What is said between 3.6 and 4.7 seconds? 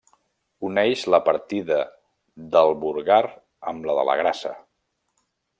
amb la de la Grassa.